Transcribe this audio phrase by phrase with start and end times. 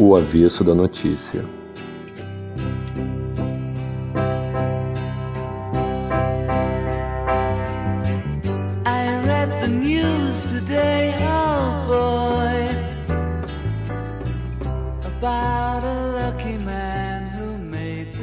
[0.00, 1.44] O avesso da notícia.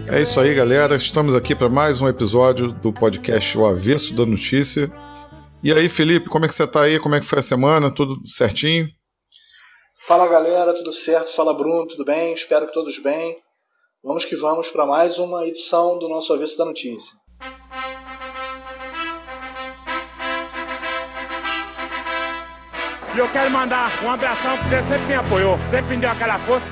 [0.08, 0.96] É isso aí, galera.
[0.96, 4.90] Estamos aqui para mais um episódio do podcast O Avesso da Notícia.
[5.62, 6.98] E aí, Felipe, como é que você está aí?
[7.02, 7.92] Como é que foi a semana?
[7.92, 8.95] Tudo certinho?
[10.08, 10.72] Fala, galera.
[10.76, 11.34] Tudo certo?
[11.34, 11.88] Fala, Bruno.
[11.88, 12.32] Tudo bem?
[12.32, 13.38] Espero que todos bem.
[14.04, 17.12] Vamos que vamos para mais uma edição do nosso Avesso da Notícia.
[23.16, 26.38] E eu quero mandar um abração porque você sempre me apoiou, sempre me deu aquela
[26.38, 26.68] força.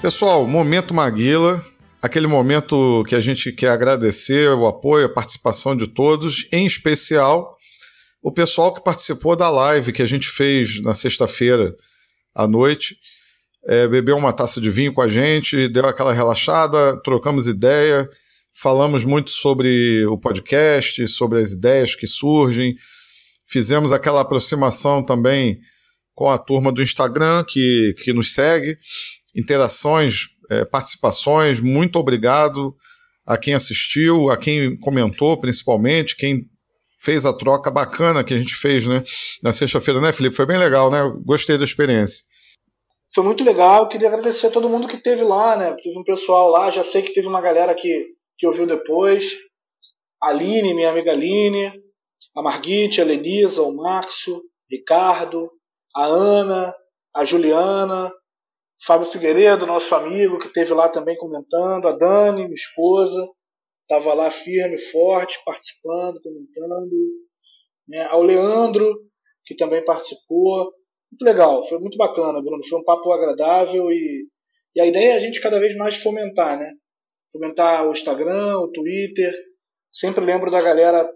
[0.00, 1.64] Pessoal, momento Maguila,
[2.00, 7.55] aquele momento que a gente quer agradecer o apoio, a participação de todos, em especial
[8.26, 11.72] o pessoal que participou da live que a gente fez na sexta-feira
[12.34, 12.98] à noite.
[13.64, 18.04] É, bebeu uma taça de vinho com a gente, deu aquela relaxada, trocamos ideia,
[18.52, 22.74] falamos muito sobre o podcast, sobre as ideias que surgem,
[23.46, 25.60] fizemos aquela aproximação também
[26.12, 28.76] com a turma do Instagram que, que nos segue
[29.36, 31.60] interações, é, participações.
[31.60, 32.74] Muito obrigado
[33.24, 36.42] a quem assistiu, a quem comentou, principalmente, quem
[37.06, 39.04] fez a troca bacana que a gente fez né,
[39.40, 40.34] na sexta-feira, né, Felipe?
[40.34, 40.98] Foi bem legal, né?
[41.24, 42.24] Gostei da experiência.
[43.14, 45.76] Foi muito legal, queria agradecer a todo mundo que teve lá, né?
[45.80, 49.24] Teve um pessoal lá, já sei que teve uma galera que, que ouviu depois.
[50.20, 51.72] A Aline, minha amiga Aline,
[52.36, 55.48] a Marguite, a Lenisa, o Márcio, Ricardo,
[55.94, 56.74] a Ana,
[57.14, 58.12] a Juliana,
[58.84, 63.26] Fábio Figueiredo, nosso amigo, que esteve lá também comentando, a Dani, minha esposa,
[63.88, 66.90] estava lá firme, forte, participando, comentando,
[67.88, 68.04] né?
[68.10, 68.92] ao Leandro,
[69.44, 70.72] que também participou.
[71.10, 72.66] Muito legal, foi muito bacana, Bruno.
[72.68, 74.26] Foi um papo agradável e,
[74.74, 76.72] e a ideia é a gente cada vez mais fomentar, né?
[77.32, 79.32] Fomentar o Instagram, o Twitter.
[79.90, 81.08] Sempre lembro da galera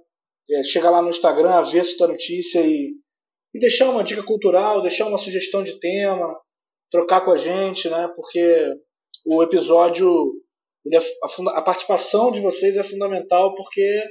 [0.51, 2.95] é, chegar lá no Instagram, avesso da notícia e,
[3.53, 6.39] e deixar uma dica cultural, deixar uma sugestão de tema,
[6.91, 8.09] trocar com a gente, né?
[8.15, 8.75] Porque
[9.27, 10.33] o episódio,
[10.87, 14.05] é, a, a, participação de vocês é fundamental porque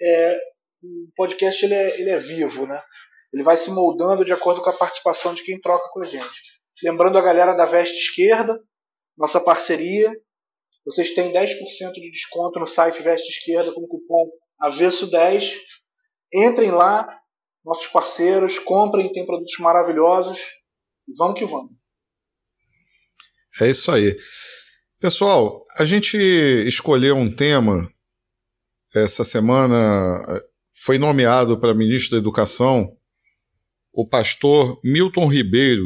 [0.00, 0.38] é,
[0.82, 2.82] o podcast ele é, ele é vivo, né?
[3.32, 6.42] Ele vai se moldando de acordo com a participação de quem troca com a gente.
[6.82, 8.60] Lembrando a galera da Veste Esquerda,
[9.16, 10.12] nossa parceria,
[10.84, 14.30] vocês têm 10% de desconto no site Veste Esquerda com o cupom
[14.62, 15.54] AVESSO10.
[16.32, 17.08] Entrem lá,
[17.64, 20.40] nossos parceiros, comprem, tem produtos maravilhosos.
[21.16, 21.72] Vamos que vamos.
[23.60, 24.14] É isso aí.
[25.04, 27.92] Pessoal, a gente escolheu um tema
[28.94, 30.42] essa semana,
[30.82, 32.90] foi nomeado para ministro da Educação
[33.92, 35.84] o pastor Milton Ribeiro.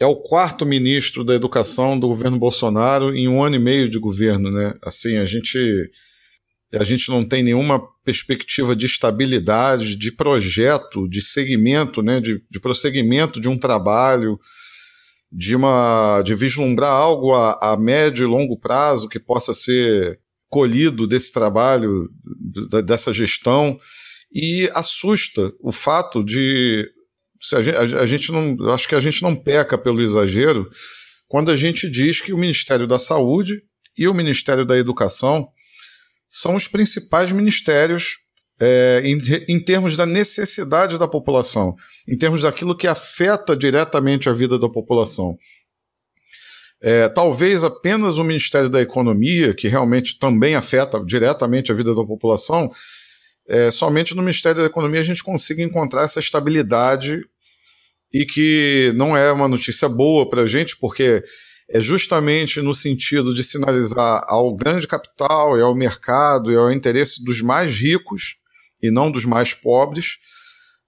[0.00, 4.00] É o quarto ministro da Educação do governo Bolsonaro em um ano e meio de
[4.00, 4.74] governo, né?
[4.82, 5.92] Assim, a gente
[6.74, 12.58] a gente não tem nenhuma perspectiva de estabilidade, de projeto, de segmento, né, de, de
[12.58, 14.40] prosseguimento de um trabalho,
[15.36, 21.08] de uma de vislumbrar algo a, a médio e longo prazo que possa ser colhido
[21.08, 22.08] desse trabalho,
[22.86, 23.76] dessa gestão,
[24.32, 26.88] e assusta o fato de
[27.52, 30.70] a gente, a gente não, acho que a gente não peca pelo exagero
[31.26, 33.60] quando a gente diz que o Ministério da Saúde
[33.98, 35.48] e o Ministério da Educação
[36.28, 38.18] são os principais ministérios
[38.60, 41.74] é, em, em, termos da necessidade da população,
[42.08, 45.36] em termos daquilo que afeta diretamente a vida da população.
[46.80, 52.04] É, talvez apenas o Ministério da Economia, que realmente também afeta diretamente a vida da
[52.04, 52.68] população,
[53.48, 57.20] é, somente no Ministério da Economia a gente consiga encontrar essa estabilidade
[58.12, 61.22] e que não é uma notícia boa para a gente, porque
[61.70, 67.24] é justamente no sentido de sinalizar ao grande capital e ao mercado e ao interesse
[67.24, 68.36] dos mais ricos
[68.86, 70.18] e não dos mais pobres,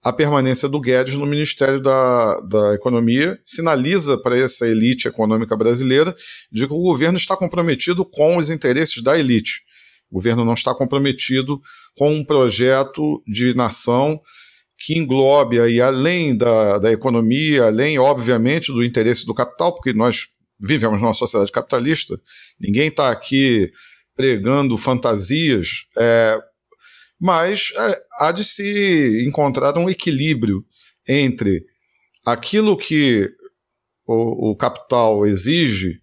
[0.03, 6.15] a permanência do Guedes no Ministério da, da Economia sinaliza para essa elite econômica brasileira
[6.51, 9.61] de que o governo está comprometido com os interesses da elite.
[10.09, 11.59] O governo não está comprometido
[11.97, 14.19] com um projeto de nação
[14.77, 20.27] que englobe aí, além da, da economia, além, obviamente, do interesse do capital, porque nós
[20.59, 22.19] vivemos numa sociedade capitalista,
[22.59, 23.71] ninguém está aqui
[24.15, 25.85] pregando fantasias.
[25.97, 26.39] É,
[27.19, 30.63] mas é, há de se encontrar um equilíbrio
[31.07, 31.63] entre
[32.25, 33.29] aquilo que
[34.05, 35.99] o, o, capital exige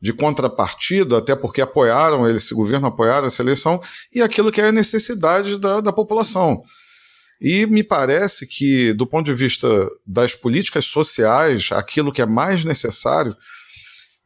[0.00, 3.80] de contrapartida, até porque apoiaram esse governo, apoiaram essa eleição,
[4.14, 6.62] e aquilo que é a necessidade da, da população.
[7.40, 9.68] E me parece que, do ponto de vista
[10.06, 13.36] das políticas sociais, aquilo que é mais necessário,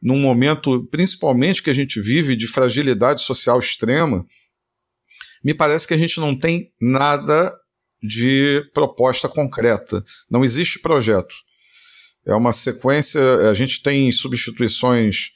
[0.01, 4.25] num momento, principalmente que a gente vive de fragilidade social extrema,
[5.43, 7.53] me parece que a gente não tem nada
[8.01, 10.03] de proposta concreta.
[10.29, 11.33] Não existe projeto.
[12.25, 15.31] É uma sequência, a gente tem substituições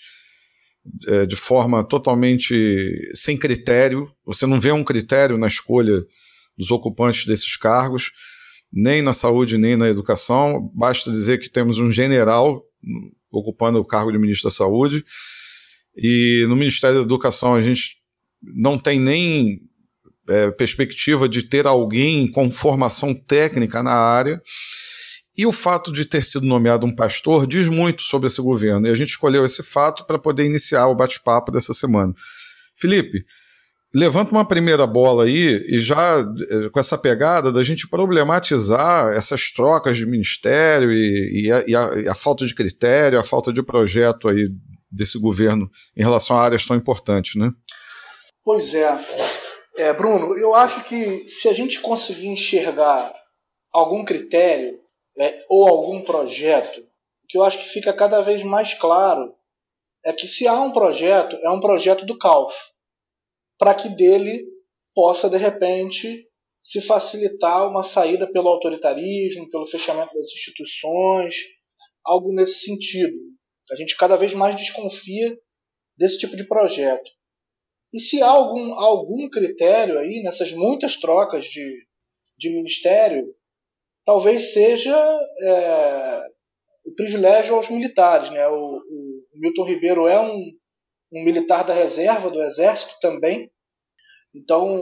[1.08, 6.02] é, de forma totalmente sem critério, você não vê um critério na escolha
[6.58, 8.12] dos ocupantes desses cargos,
[8.72, 10.72] nem na saúde, nem na educação.
[10.74, 12.64] Basta dizer que temos um general
[13.32, 15.04] ocupando o cargo de ministro da Saúde,
[15.96, 17.98] e no Ministério da Educação a gente
[18.42, 19.60] não tem nem
[20.28, 24.42] é, perspectiva de ter alguém com formação técnica na área.
[25.38, 28.88] E o fato de ter sido nomeado um pastor diz muito sobre esse governo.
[28.88, 32.14] E a gente escolheu esse fato para poder iniciar o bate-papo dessa semana.
[32.76, 33.24] Felipe,
[33.94, 39.52] levanta uma primeira bola aí e já eh, com essa pegada da gente problematizar essas
[39.52, 43.54] trocas de ministério e, e, a, e, a, e, a, falta de critério, a falta
[43.54, 44.50] de projeto aí
[44.92, 47.52] desse governo em relação a áreas tão importantes, né?
[48.44, 48.88] Pois é.
[49.78, 49.94] É.
[49.94, 53.16] Bruno, eu acho que se a gente conseguir enxergar
[53.72, 54.80] algum critério
[55.18, 56.86] é, ou algum projeto,
[57.28, 59.36] que eu acho que fica cada vez mais claro
[60.06, 62.54] é que se há um projeto, é um projeto do caos
[63.60, 64.46] para que dele
[64.94, 66.28] possa, de repente,
[66.62, 71.36] se facilitar uma saída pelo autoritarismo, pelo fechamento das instituições,
[72.06, 73.18] algo nesse sentido.
[73.72, 75.38] A gente cada vez mais desconfia
[75.98, 77.10] desse tipo de projeto.
[77.94, 81.86] E se há algum, algum critério aí nessas muitas trocas de,
[82.38, 83.34] de ministério,
[84.06, 84.96] talvez seja
[85.42, 86.28] é,
[86.86, 88.30] o privilégio aos militares.
[88.30, 88.48] Né?
[88.48, 90.40] O, o, Milton Ribeiro é um,
[91.14, 93.52] um militar da reserva do Exército também.
[94.34, 94.80] Então,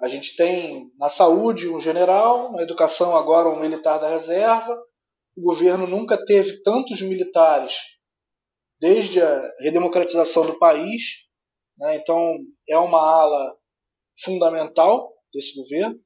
[0.00, 4.76] a gente tem na saúde um general, na educação agora um militar da reserva.
[5.36, 7.74] O governo nunca teve tantos militares
[8.80, 11.23] desde a redemocratização do país.
[11.78, 11.96] Né?
[11.96, 12.38] Então,
[12.68, 13.56] é uma ala
[14.22, 15.98] fundamental desse governo.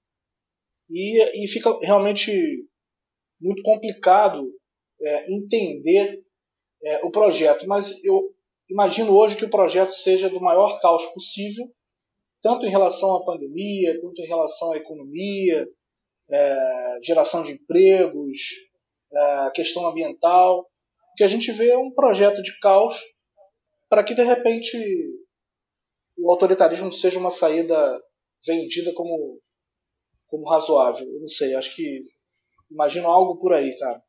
[0.91, 2.33] E, e fica realmente
[3.41, 4.51] muito complicado
[5.01, 6.23] é, entender
[6.83, 7.67] é, o projeto.
[7.67, 8.35] Mas eu
[8.71, 11.67] imagino hoje que o projeto seja do maior caos possível,
[12.43, 15.69] tanto em relação à pandemia, quanto em relação à economia,
[16.31, 18.39] é, geração de empregos,
[19.13, 20.61] é, questão ambiental.
[20.61, 22.99] O que a gente vê é um projeto de caos
[23.89, 24.79] para que, de repente,
[26.19, 27.77] o autoritarismo seja uma saída
[28.47, 29.41] vendida como,
[30.27, 31.07] como razoável.
[31.07, 32.01] Eu não sei, acho que
[32.71, 34.01] imagino algo por aí, cara.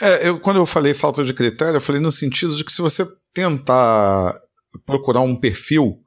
[0.00, 2.82] É, eu, quando eu falei falta de critério, eu falei no sentido de que se
[2.82, 4.34] você tentar
[4.84, 5.98] procurar um perfil,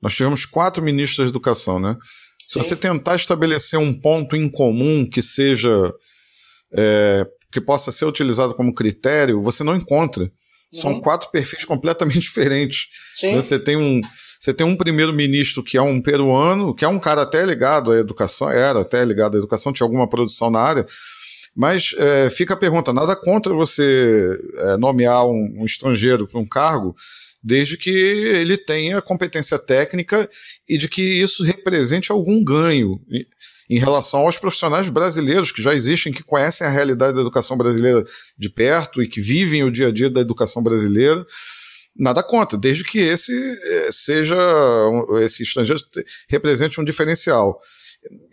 [0.00, 1.96] nós tivemos quatro ministros da educação, né?
[2.46, 2.60] Se Sim.
[2.60, 5.92] você tentar estabelecer um ponto em comum que seja
[6.72, 10.30] é, que possa ser utilizado como critério, você não encontra.
[10.80, 11.00] São uhum.
[11.00, 12.88] quatro perfis completamente diferentes.
[13.18, 13.34] Sim.
[13.34, 14.00] Você tem um,
[14.38, 17.98] você tem um primeiro-ministro que é um peruano, que é um cara até ligado à
[17.98, 20.86] educação, era até ligado à educação, tinha alguma produção na área,
[21.56, 26.46] mas é, fica a pergunta: nada contra você é, nomear um, um estrangeiro para um
[26.46, 26.94] cargo,
[27.46, 30.28] desde que ele tenha competência técnica
[30.68, 33.00] e de que isso represente algum ganho
[33.70, 38.04] em relação aos profissionais brasileiros que já existem, que conhecem a realidade da educação brasileira
[38.36, 41.24] de perto e que vivem o dia a dia da educação brasileira.
[41.94, 44.36] Nada contra, desde que esse é, seja
[45.22, 45.80] esse estrangeiro
[46.28, 47.60] represente um diferencial.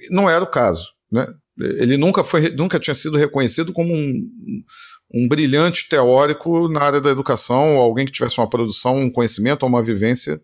[0.09, 1.27] Não era o caso, né?
[1.59, 4.63] Ele nunca, foi, nunca tinha sido reconhecido como um,
[5.13, 9.63] um brilhante teórico na área da educação, ou alguém que tivesse uma produção, um conhecimento
[9.63, 10.41] ou uma vivência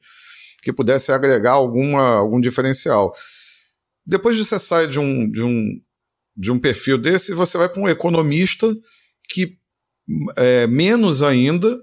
[0.62, 3.14] que pudesse agregar alguma, algum diferencial.
[4.06, 5.82] Depois de você sai de um, de um,
[6.36, 8.72] de um perfil desse, você vai para um economista
[9.30, 9.58] que,
[10.38, 11.80] é, menos ainda,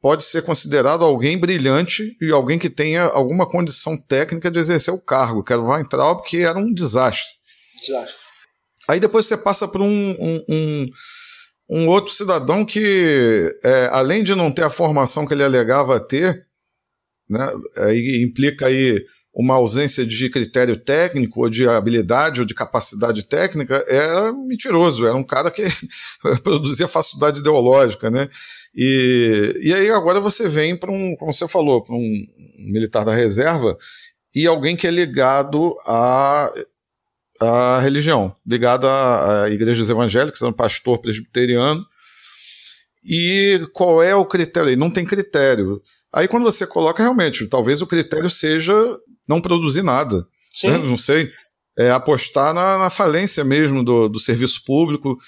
[0.00, 5.00] pode ser considerado alguém brilhante e alguém que tenha alguma condição técnica de exercer o
[5.00, 7.34] cargo, que era o que era um desastre.
[7.80, 8.29] Desastre.
[8.90, 10.86] Aí depois você passa por um, um, um,
[11.70, 16.44] um outro cidadão que, é, além de não ter a formação que ele alegava ter,
[17.28, 19.00] né, aí implica aí
[19.32, 25.14] uma ausência de critério técnico, ou de habilidade, ou de capacidade técnica, era mentiroso, era
[25.14, 25.62] um cara que
[26.42, 28.28] produzia facilidade ideológica, né?
[28.74, 32.26] E, e aí agora você vem para um, como você falou, para um
[32.58, 33.78] militar da reserva
[34.34, 36.52] e alguém que é ligado a
[37.40, 41.84] a religião, ligada a, a igrejas evangélicas, um pastor presbiteriano.
[43.02, 44.76] E qual é o critério?
[44.76, 45.80] Não tem critério.
[46.12, 48.74] Aí quando você coloca realmente, talvez o critério seja
[49.26, 50.26] não produzir nada.
[50.62, 50.78] Né?
[50.78, 51.30] Não sei.
[51.78, 55.18] é, apostar na, na, falência mesmo do, do serviço público,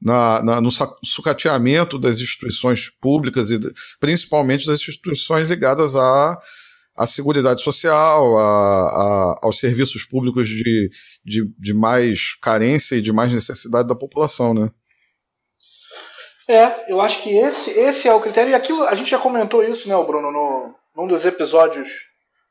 [0.00, 0.70] na, na, no
[1.04, 3.58] sucateamento das instituições públicas e
[4.00, 6.38] principalmente das instituições ligadas à,
[6.98, 10.90] à Seguridade Social, a, a, aos serviços públicos de,
[11.24, 14.70] de, de mais carência e de mais necessidade da população, né?
[16.48, 18.50] É, eu acho que esse, esse é o critério.
[18.50, 21.88] E aquilo, a gente já comentou isso, né, Bruno, no, num dos episódios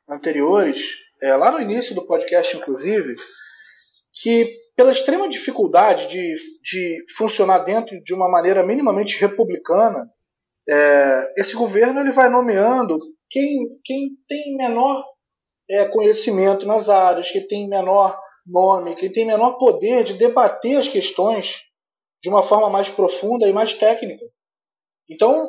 [0.07, 0.77] anteriores,
[1.21, 3.15] é, lá no início do podcast, inclusive,
[4.21, 10.07] que pela extrema dificuldade de, de funcionar dentro de uma maneira minimamente republicana,
[10.69, 12.97] é, esse governo ele vai nomeando
[13.29, 15.05] quem, quem tem menor
[15.69, 20.87] é, conhecimento nas áreas, que tem menor nome, quem tem menor poder de debater as
[20.87, 21.63] questões
[22.21, 24.25] de uma forma mais profunda e mais técnica.
[25.09, 25.47] Então,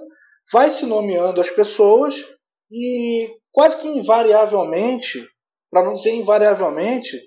[0.53, 2.25] vai se nomeando as pessoas
[2.71, 5.27] e quase que invariavelmente,
[5.71, 7.19] para não dizer invariavelmente,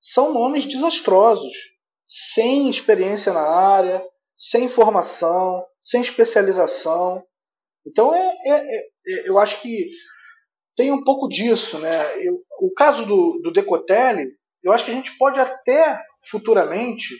[0.00, 1.52] são nomes desastrosos,
[2.06, 4.04] sem experiência na área,
[4.36, 7.24] sem formação, sem especialização.
[7.86, 9.90] Então, é, é, é, é eu acho que
[10.76, 11.78] tem um pouco disso.
[11.78, 12.26] Né?
[12.26, 14.28] Eu, o caso do, do Decotelli,
[14.62, 17.14] eu acho que a gente pode até futuramente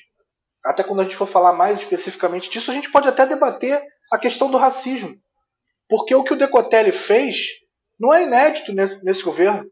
[0.64, 4.18] até quando a gente for falar mais especificamente disso, a gente pode até debater a
[4.18, 5.14] questão do racismo.
[5.88, 7.48] Porque o que o Decotelli fez
[7.98, 9.64] não é inédito nesse, nesse governo.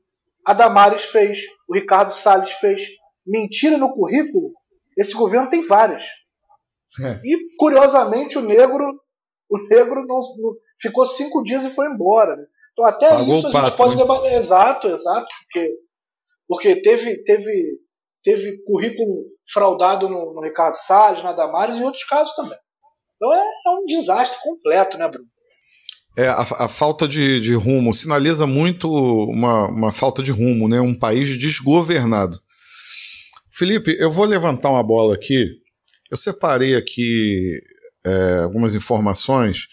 [0.44, 2.82] A Damares fez, o Ricardo Salles fez.
[3.24, 4.52] Mentira no currículo,
[4.96, 6.02] esse governo tem várias.
[7.00, 7.20] É.
[7.24, 9.00] E, curiosamente, o negro
[9.48, 12.36] o negro não, não, ficou cinco dias e foi embora.
[12.36, 12.44] Né?
[12.72, 14.02] Então, até Pagou isso a gente pode né?
[14.02, 14.32] debater.
[14.32, 15.26] Exato, exato.
[15.44, 15.70] Porque,
[16.48, 17.80] porque teve, teve
[18.22, 22.58] teve currículo fraudado no, no Ricardo Salles, na Damares e outros casos também.
[23.16, 25.26] Então é, é um desastre completo, né, Bruno?
[26.18, 30.80] É, a, a falta de, de, rumo sinaliza muito uma, uma falta de rumo, né?
[30.80, 32.38] um país desgovernado.
[33.52, 35.46] Felipe, eu vou levantar uma bola aqui.
[36.10, 37.60] Eu separei aqui
[38.04, 39.68] é, algumas informações.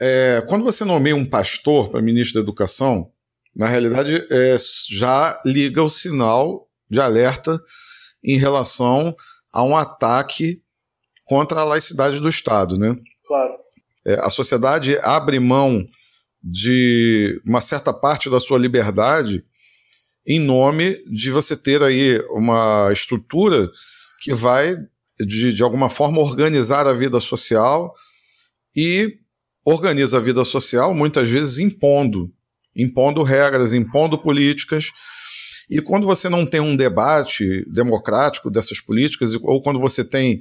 [0.00, 3.10] É, quando você nomeia um pastor para ministro da Educação,
[3.54, 4.56] na realidade é,
[4.90, 7.58] já liga o sinal de alerta
[8.22, 9.14] em relação
[9.52, 10.60] a um ataque
[11.24, 12.94] contra a laicidade do Estado, né?
[13.26, 13.54] Claro.
[14.06, 15.84] É, a sociedade abre mão
[16.42, 19.44] de uma certa parte da sua liberdade
[20.26, 23.70] em nome de você ter aí uma estrutura
[24.20, 24.76] que vai,
[25.18, 27.92] de, de alguma forma, organizar a vida social
[28.74, 29.18] e
[29.66, 32.32] organiza a vida social muitas vezes impondo,
[32.74, 34.92] impondo regras, impondo políticas.
[35.68, 40.40] E quando você não tem um debate democrático dessas políticas, ou quando você tem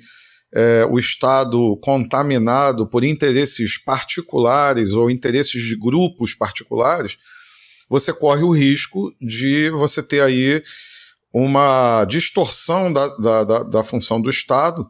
[0.54, 7.18] é, o Estado contaminado por interesses particulares ou interesses de grupos particulares,
[7.90, 10.62] você corre o risco de você ter aí
[11.34, 14.88] uma distorção da, da, da, da função do Estado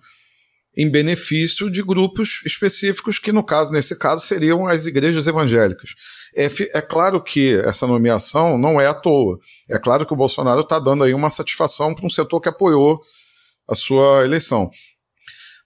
[0.78, 5.92] em benefício de grupos específicos que, no caso, nesse caso, seriam as igrejas evangélicas.
[6.36, 9.40] É, é claro que essa nomeação não é à toa.
[9.70, 13.00] É claro que o Bolsonaro está dando aí uma satisfação para um setor que apoiou
[13.70, 14.70] a sua eleição.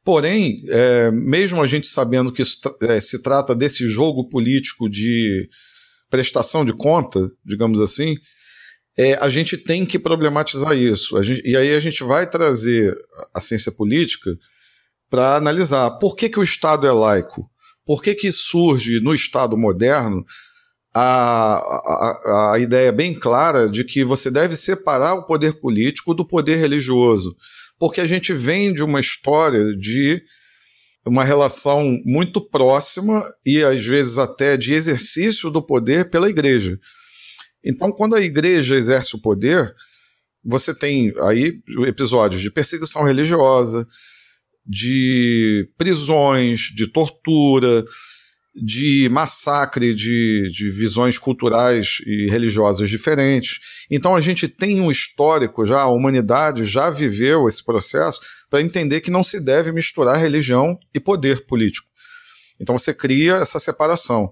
[0.03, 5.49] Porém, é, mesmo a gente sabendo que isso, é, se trata desse jogo político de
[6.09, 8.15] prestação de conta, digamos assim,
[8.97, 11.21] é, a gente tem que problematizar isso.
[11.23, 12.95] Gente, e aí a gente vai trazer
[13.33, 14.31] a ciência política
[15.09, 15.91] para analisar.
[15.91, 17.49] Por que, que o Estado é laico,
[17.85, 20.25] por que, que surge no Estado moderno
[20.93, 26.25] a, a, a ideia bem clara de que você deve separar o poder político do
[26.25, 27.35] poder religioso,
[27.77, 30.21] porque a gente vem de uma história de
[31.05, 36.77] uma relação muito próxima e às vezes até de exercício do poder pela igreja.
[37.63, 39.73] Então, quando a igreja exerce o poder,
[40.43, 43.87] você tem aí episódios de perseguição religiosa,
[44.65, 47.83] de prisões, de tortura,
[48.55, 53.85] de massacre de, de visões culturais e religiosas diferentes.
[53.89, 59.01] Então a gente tem um histórico já, a humanidade já viveu esse processo para entender
[59.01, 61.87] que não se deve misturar religião e poder político.
[62.59, 64.31] Então você cria essa separação.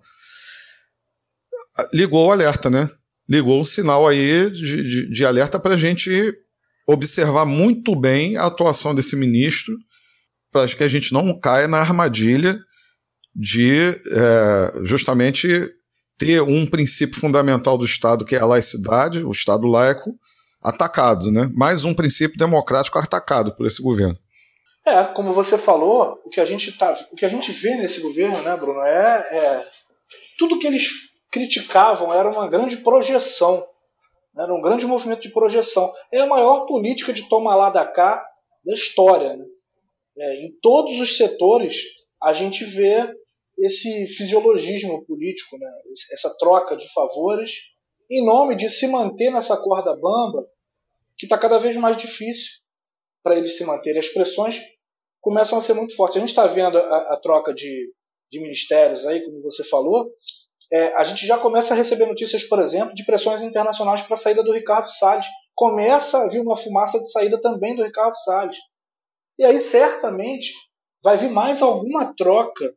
[1.93, 2.89] Ligou o alerta, né?
[3.29, 6.34] Ligou um sinal aí de, de, de alerta para a gente
[6.88, 9.77] observar muito bem a atuação desse ministro
[10.51, 12.58] para que a gente não caia na armadilha
[13.36, 15.48] de é, justamente
[16.18, 20.16] ter um princípio fundamental do Estado, que é a laicidade, o Estado laico,
[20.63, 21.50] atacado, né?
[21.54, 24.18] Mais um princípio democrático atacado por esse governo.
[24.86, 28.00] É, como você falou, o que a gente tá, o que a gente vê nesse
[28.00, 29.68] governo, né, Bruno, é, é
[30.39, 30.88] tudo que eles
[31.32, 33.66] criticavam era uma grande projeção.
[34.36, 35.92] Era um grande movimento de projeção.
[36.12, 38.24] É a maior política de toma lá da cá
[38.66, 39.36] da história.
[39.36, 39.46] Né?
[40.20, 41.78] É, em todos os setores
[42.22, 43.14] a gente vê
[43.58, 45.68] esse fisiologismo político, né?
[46.12, 47.52] essa troca de favores,
[48.10, 50.48] em nome de se manter nessa corda bamba,
[51.18, 52.52] que está cada vez mais difícil
[53.24, 54.00] para eles se manterem.
[54.00, 54.62] As pressões
[55.20, 56.18] começam a ser muito fortes.
[56.18, 57.92] A gente está vendo a, a troca de,
[58.32, 60.10] de, ministérios aí, como você falou.
[60.72, 64.18] É, a gente já começa a receber notícias, por exemplo, de pressões internacionais para a
[64.18, 65.26] saída do Ricardo Salles.
[65.56, 68.58] Começa a vir uma fumaça de saída também do Ricardo Salles.
[69.38, 70.53] E aí, certamente,
[71.03, 72.75] vai vir mais alguma troca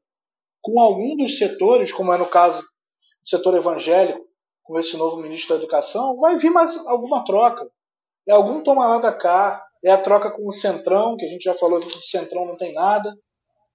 [0.62, 4.29] com algum dos setores, como é no caso do setor evangélico,
[4.62, 7.69] com esse novo ministro da Educação, vai vir mais alguma troca.
[8.29, 11.43] É algum toma lá da cá, é a troca com o Centrão, que a gente
[11.43, 13.12] já falou que de Centrão não tem nada,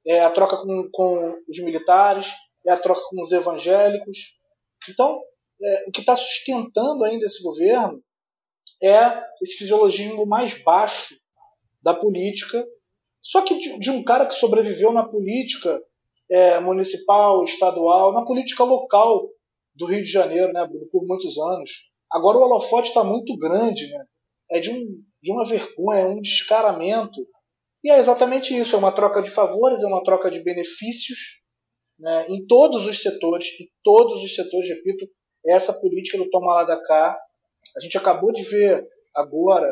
[0.06, 2.32] é a troca com, com os militares,
[2.66, 4.38] é a troca com os evangélicos.
[4.90, 5.20] Então,
[5.62, 8.02] é, o que está sustentando ainda esse governo
[8.82, 11.16] é esse fisiologismo mais baixo
[11.86, 12.68] da política,
[13.22, 15.80] só que de, de um cara que sobreviveu na política
[16.30, 19.30] é, municipal, estadual, na política local
[19.76, 21.72] do Rio de Janeiro, né, por muitos anos.
[22.12, 24.04] Agora o holofote está muito grande, né?
[24.50, 27.28] É de, um, de uma vergonha, é um descaramento.
[27.84, 31.42] E é exatamente isso, é uma troca de favores, é uma troca de benefícios
[32.00, 35.08] né, em todos os setores, em todos os setores, repito,
[35.46, 37.18] essa política do toma lá da cá.
[37.78, 39.72] A gente acabou de ver agora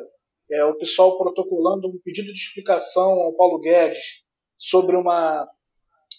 [0.52, 4.24] é, o pessoal protocolando um pedido de explicação ao Paulo Guedes
[4.58, 5.48] sobre uma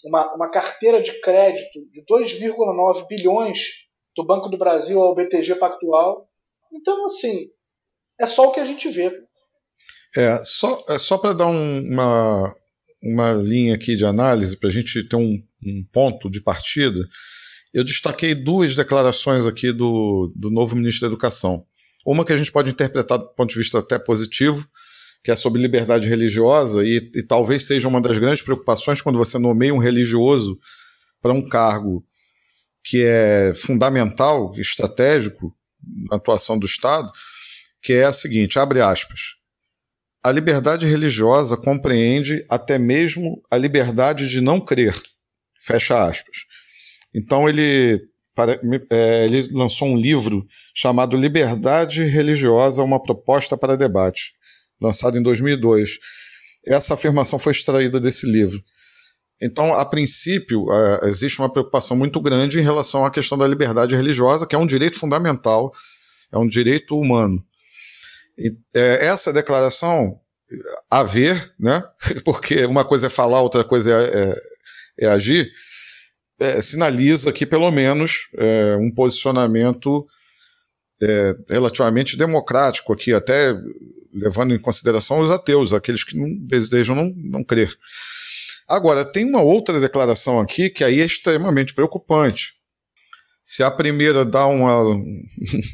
[0.03, 3.59] uma, uma carteira de crédito de 2,9 bilhões
[4.15, 6.27] do Banco do Brasil ao BTG Pactual.
[6.73, 7.49] Então, assim,
[8.19, 9.11] é só o que a gente vê.
[10.15, 12.55] É, só, é só para dar um, uma,
[13.03, 16.99] uma linha aqui de análise, para a gente ter um, um, ponto de partida,
[17.73, 21.65] eu destaquei duas declarações aqui do, do novo ministro da Educação.
[22.05, 24.67] Uma que a gente pode interpretar do ponto de vista até positivo,
[25.23, 29.39] que é sobre liberdade religiosa, e, e talvez seja uma das grandes preocupações quando você
[29.39, 30.59] nomeia um religioso
[31.19, 32.05] para um cargo
[32.83, 35.51] que é fundamental, estratégico
[36.09, 37.11] na atuação do Estado,
[37.81, 39.35] que é a seguinte, abre aspas,
[40.23, 44.95] a liberdade religiosa compreende até mesmo a liberdade de não crer,
[45.59, 46.45] fecha aspas.
[47.13, 47.99] Então ele,
[48.91, 54.33] é, ele lançou um livro chamado Liberdade Religiosa, uma proposta para debate,
[54.81, 55.97] lançado em 2002.
[56.67, 58.61] Essa afirmação foi extraída desse livro.
[59.41, 63.95] Então, a princípio, é, existe uma preocupação muito grande em relação à questão da liberdade
[63.95, 65.73] religiosa, que é um direito fundamental,
[66.31, 67.43] é um direito humano.
[68.37, 70.19] E, é, essa declaração,
[70.89, 71.83] a ver, né,
[72.23, 74.35] porque uma coisa é falar, outra coisa é, é,
[75.05, 75.51] é agir,
[76.39, 80.05] é, sinaliza que, pelo menos, é, um posicionamento
[81.49, 83.53] relativamente democrático aqui, até
[84.13, 87.69] levando em consideração os ateus, aqueles que não desejam não, não crer.
[88.67, 92.53] Agora, tem uma outra declaração aqui que aí é extremamente preocupante.
[93.43, 95.23] Se a primeira dá uma, um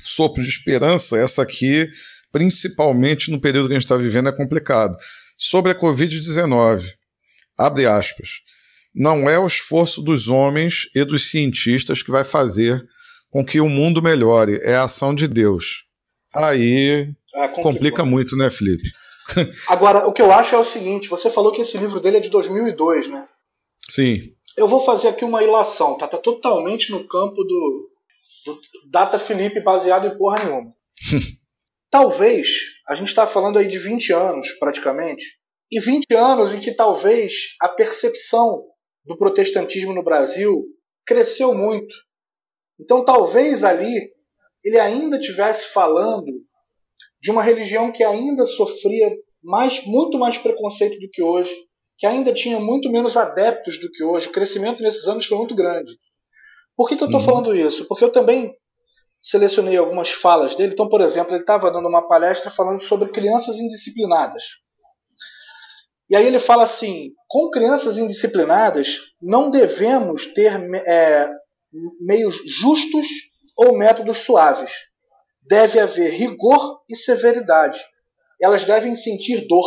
[0.01, 1.89] sopro de esperança, essa aqui,
[2.31, 4.97] principalmente no período que a gente está vivendo, é complicado.
[5.37, 6.83] Sobre a Covid-19,
[7.57, 8.41] abre aspas,
[8.93, 12.85] não é o esforço dos homens e dos cientistas que vai fazer
[13.29, 15.85] com que o mundo melhore, é a ação de Deus.
[16.35, 18.89] Aí ah, complica muito, né, Felipe?
[19.69, 22.21] Agora, o que eu acho é o seguinte: você falou que esse livro dele é
[22.21, 23.25] de 2002, né?
[23.89, 24.33] Sim.
[24.57, 26.07] Eu vou fazer aqui uma ilação, tá?
[26.07, 27.89] Tá totalmente no campo do,
[28.45, 28.59] do
[28.91, 30.73] Data Felipe baseado em porra nenhuma.
[31.89, 32.47] talvez,
[32.87, 35.23] a gente está falando aí de 20 anos, praticamente,
[35.71, 38.63] e 20 anos em que talvez a percepção
[39.05, 40.63] do protestantismo no Brasil
[41.05, 41.93] cresceu muito.
[42.79, 44.11] Então, talvez ali
[44.63, 46.31] ele ainda estivesse falando
[47.19, 49.11] de uma religião que ainda sofria
[49.43, 51.53] mais, muito mais preconceito do que hoje,
[51.97, 54.27] que ainda tinha muito menos adeptos do que hoje.
[54.27, 55.91] O crescimento nesses anos foi muito grande.
[56.75, 57.25] Por que, que eu estou uhum.
[57.25, 57.87] falando isso?
[57.87, 58.55] Porque eu também
[59.21, 60.73] selecionei algumas falas dele.
[60.73, 64.43] Então, por exemplo, ele estava dando uma palestra falando sobre crianças indisciplinadas.
[66.11, 70.53] E aí ele fala assim: com crianças indisciplinadas, não devemos ter
[70.85, 71.29] é,
[72.01, 73.07] meios justos
[73.57, 74.71] ou métodos suaves
[75.47, 77.79] deve haver rigor e severidade.
[78.41, 79.65] Elas devem sentir dor.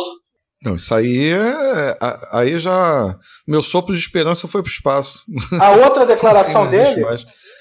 [0.63, 1.97] Não, isso aí é.
[2.31, 3.15] Aí já.
[3.47, 5.25] Meu sopro de esperança foi para o espaço.
[5.61, 7.03] A outra declaração dele.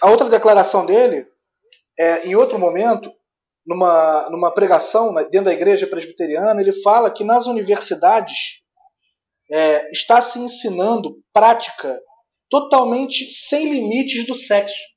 [0.03, 1.27] A outra declaração dele,
[1.99, 3.11] é, em outro momento,
[3.67, 8.64] numa, numa pregação né, dentro da igreja presbiteriana, ele fala que nas universidades
[9.55, 12.01] é, está se ensinando prática
[12.51, 14.95] totalmente sem limites do sexo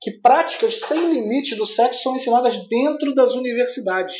[0.00, 4.14] que práticas sem limite do sexo são ensinadas dentro das universidades.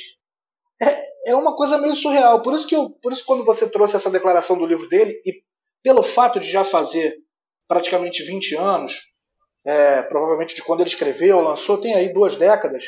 [0.80, 2.42] É, é uma coisa meio surreal.
[2.42, 5.42] Por isso que eu, por isso quando você trouxe essa declaração do livro dele e
[5.82, 7.16] pelo fato de já fazer
[7.68, 9.00] praticamente 20 anos,
[9.64, 12.84] é, provavelmente de quando ele escreveu, lançou, tem aí duas décadas.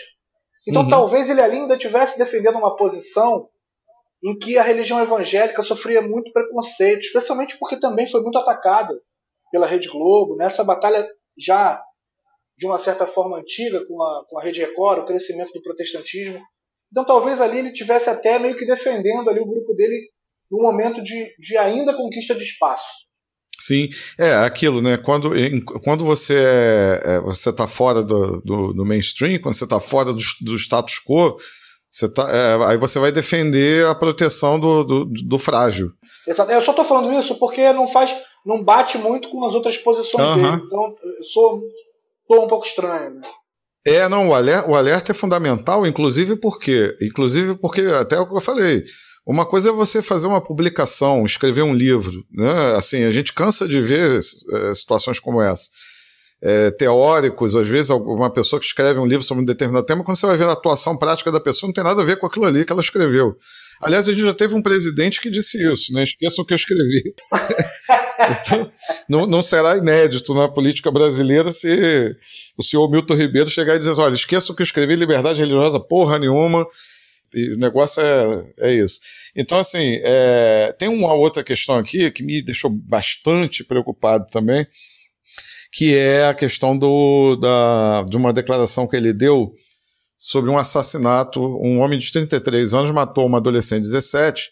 [0.67, 0.88] Então uhum.
[0.88, 3.49] talvez ele ali ainda estivesse defendendo uma posição
[4.23, 8.95] em que a religião evangélica sofria muito preconceito, especialmente porque também foi muito atacada
[9.51, 11.81] pela Rede Globo, nessa batalha já
[12.57, 16.41] de uma certa forma antiga com a, com a Rede Record, o crescimento do protestantismo.
[16.91, 20.11] Então talvez ali ele tivesse até meio que defendendo ali o grupo dele
[20.51, 23.09] no momento de, de ainda conquista de espaço.
[23.61, 24.97] Sim, é aquilo, né?
[24.97, 25.33] Quando,
[25.83, 30.13] quando você é, é você está fora do, do, do, mainstream, quando você está fora
[30.13, 31.37] do, do status quo,
[31.99, 35.91] você tá, é, aí você vai defender a proteção do, do, do frágil.
[36.27, 36.53] Exato.
[36.53, 38.15] Eu só estou falando isso porque não faz,
[38.47, 40.37] não bate muito com as outras posições uhum.
[40.37, 40.63] dele.
[40.65, 41.61] Então, sou,
[42.25, 43.15] sou um pouco estranho.
[43.17, 43.21] Né?
[43.85, 48.37] É, não, o alerta, o alerta é fundamental, inclusive porque, inclusive porque até o que
[48.37, 48.85] eu falei,
[49.27, 52.77] uma coisa é você fazer uma publicação, escrever um livro, né?
[52.77, 55.69] Assim, a gente cansa de ver é, situações como essa.
[56.40, 60.16] É, teóricos, às vezes uma pessoa que escreve um livro sobre um determinado tema, quando
[60.16, 62.44] você vai ver a atuação prática da pessoa, não tem nada a ver com aquilo
[62.44, 63.37] ali que ela escreveu.
[63.81, 66.03] Aliás, a gente já teve um presidente que disse isso, né?
[66.03, 67.14] Esqueçam o que eu escrevi.
[68.31, 68.70] então,
[69.09, 72.16] não, não, será inédito na política brasileira se
[72.57, 75.79] o senhor Milton Ribeiro chegar e dizer: olha, esqueçam o que eu escrevi, liberdade religiosa,
[75.79, 76.66] porra nenhuma.
[77.33, 79.01] E o negócio é, é isso.
[79.37, 84.66] Então, assim, é, tem uma outra questão aqui que me deixou bastante preocupado também,
[85.73, 89.53] que é a questão do, da, de uma declaração que ele deu
[90.17, 91.41] sobre um assassinato.
[91.41, 94.51] Um homem de 33 anos matou uma adolescente de 17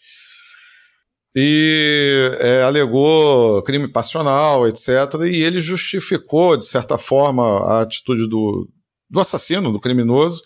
[1.35, 4.89] e é, alegou crime passional, etc.
[5.29, 8.67] E ele justificou, de certa forma, a atitude do,
[9.09, 10.41] do assassino, do criminoso,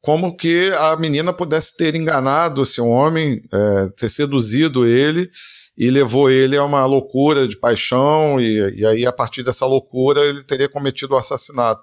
[0.00, 5.28] como que a menina pudesse ter enganado esse homem, é, ter seduzido ele
[5.76, 10.24] e levou ele a uma loucura de paixão, e, e aí, a partir dessa loucura,
[10.24, 11.82] ele teria cometido o assassinato.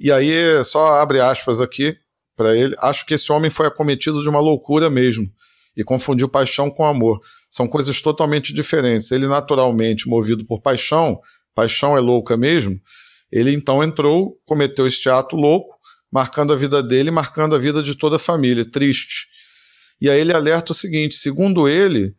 [0.00, 1.96] E aí, só abre aspas aqui
[2.36, 5.30] para ele, acho que esse homem foi acometido de uma loucura mesmo
[5.76, 7.20] e confundiu paixão com amor.
[7.50, 9.12] São coisas totalmente diferentes.
[9.12, 11.20] Ele, naturalmente, movido por paixão,
[11.54, 12.80] paixão é louca mesmo,
[13.30, 15.73] ele então entrou, cometeu este ato louco,
[16.14, 19.26] marcando a vida dele, marcando a vida de toda a família, triste.
[20.00, 22.14] E aí ele alerta o seguinte: segundo ele,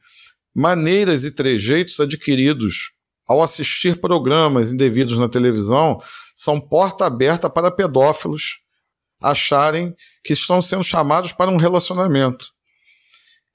[0.53, 2.91] maneiras e trejeitos adquiridos
[3.25, 5.97] ao assistir programas indevidos na televisão
[6.35, 8.59] são porta aberta para pedófilos
[9.23, 12.47] acharem que estão sendo chamados para um relacionamento.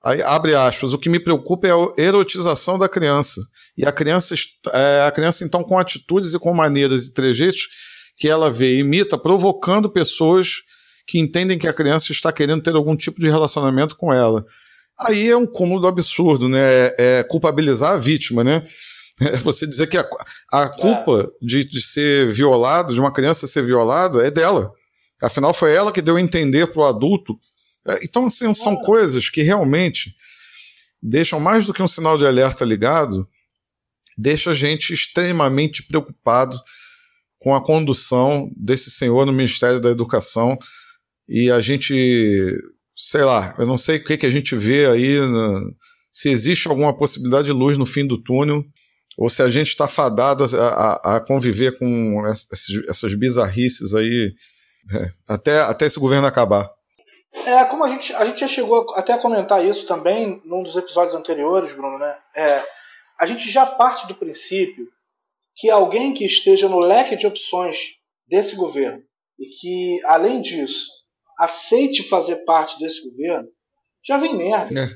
[0.03, 3.38] Aí, abre aspas, o que me preocupa é a erotização da criança.
[3.76, 4.35] E a criança,
[4.72, 7.68] é, a criança, então, com atitudes e com maneiras e trejeitos
[8.20, 10.62] que ela vê e imita, provocando pessoas
[11.06, 14.44] que entendem que a criança está querendo ter algum tipo de relacionamento com ela.
[15.00, 16.61] Aí é um cúmulo do absurdo, né?
[16.61, 18.62] É, é culpabilizar a vítima, né?
[19.22, 20.09] É você dizer que a,
[20.50, 24.72] a culpa de, de ser violado, de uma criança ser violada, é dela.
[25.20, 27.38] Afinal, foi ela que deu a entender para o adulto
[27.87, 30.14] é, então, assim, são coisas que realmente
[31.02, 33.26] deixam mais do que um sinal de alerta ligado,
[34.16, 36.61] deixa a gente extremamente preocupado
[37.40, 40.59] com a condução desse senhor no Ministério da Educação
[41.29, 42.55] e a gente,
[42.94, 45.61] sei lá, eu não sei o que, que a gente vê aí, na,
[46.12, 48.62] se existe alguma possibilidade de luz no fim do túnel
[49.16, 54.33] ou se a gente está fadado a, a, a, conviver com essas, essas bizarrices aí
[54.94, 56.70] é, até, até esse governo acabar.
[57.33, 60.76] É, como a gente, a gente já chegou até a comentar isso também num dos
[60.76, 62.16] episódios anteriores, Bruno, né?
[62.35, 62.62] É,
[63.18, 64.88] a gente já parte do princípio
[65.60, 67.76] que alguém que esteja no leque de opções
[68.26, 69.02] desse governo
[69.38, 70.86] e que, além disso,
[71.38, 73.46] aceite fazer parte desse governo,
[74.06, 74.80] já vem merda.
[74.80, 74.88] É.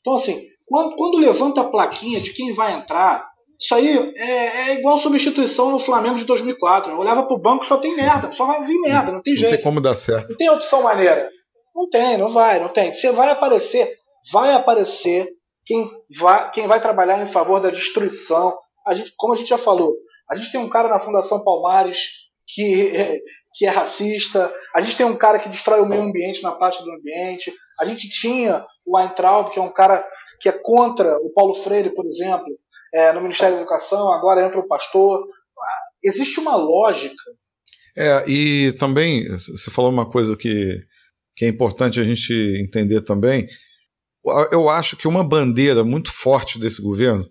[0.00, 3.26] Então, assim, quando, quando, levanta a plaquinha de quem vai entrar,
[3.58, 6.92] isso aí é, é igual substituição no Flamengo de 2004.
[6.92, 9.50] Eu olhava pro banco só tem merda, só vai vir merda, não tem jeito.
[9.50, 10.28] Não tem como dar certo.
[10.30, 11.30] Não tem opção maneira.
[11.74, 12.92] Não tem, não vai, não tem.
[12.92, 13.96] Você vai aparecer,
[14.30, 15.28] vai aparecer
[15.64, 18.56] quem vai, quem vai trabalhar em favor da destruição.
[18.86, 19.94] A gente, como a gente já falou,
[20.30, 21.98] a gente tem um cara na Fundação Palmares
[22.46, 22.92] que,
[23.54, 26.82] que é racista, a gente tem um cara que destrói o meio ambiente na parte
[26.82, 30.06] do ambiente, a gente tinha o Weintraub, que é um cara
[30.40, 32.46] que é contra o Paulo Freire, por exemplo,
[32.94, 35.26] é, no Ministério da Educação, agora entra o pastor.
[36.02, 37.22] Existe uma lógica.
[37.96, 40.80] É, e também, você falou uma coisa que
[41.40, 43.48] que é importante a gente entender também.
[44.52, 47.26] Eu acho que uma bandeira muito forte desse governo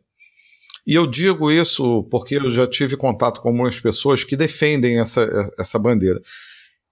[0.89, 5.21] E eu digo isso porque eu já tive contato com algumas pessoas que defendem essa,
[5.60, 6.19] essa bandeira.